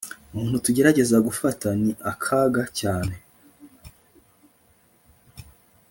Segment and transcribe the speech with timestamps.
[0.33, 3.13] umuntu tugerageza gufata ni akaga cyane